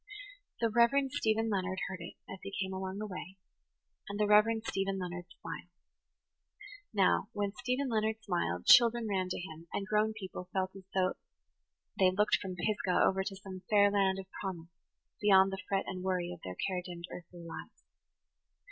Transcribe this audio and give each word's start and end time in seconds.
The 0.61 0.71
Reverend 0.71 1.11
Stephen 1.11 1.51
Leonard 1.51 1.77
heard 1.87 2.01
it, 2.01 2.15
as 2.27 2.39
he 2.41 2.51
came 2.59 2.73
along 2.73 2.97
the 2.97 3.05
way, 3.05 3.37
and 4.09 4.19
the 4.19 4.25
Reverend 4.25 4.63
Stephen 4.63 4.97
Leonard 4.97 5.27
smiled. 5.39 5.69
Now, 6.91 7.29
when 7.33 7.53
Stephen 7.59 7.87
Leonard 7.87 8.15
[Page 8.15 8.23
88] 8.23 8.25
smiled, 8.25 8.65
children 8.65 9.07
ran 9.07 9.29
to 9.29 9.39
him, 9.39 9.67
and 9.71 9.85
grown 9.85 10.13
people 10.13 10.49
felt 10.53 10.75
as 10.75 10.85
if 10.91 11.17
they 11.99 12.09
looked 12.09 12.37
from 12.41 12.55
Pisgah 12.55 12.99
over 13.05 13.23
to 13.23 13.35
some 13.35 13.61
fair 13.69 13.91
land 13.91 14.17
of 14.17 14.25
promise 14.41 14.69
beyond 15.21 15.51
the 15.51 15.61
fret 15.69 15.83
and 15.85 16.01
worry 16.03 16.31
of 16.33 16.41
their 16.43 16.55
care 16.55 16.81
dimmed 16.83 17.05
earthly 17.11 17.43
lives. 17.45 17.83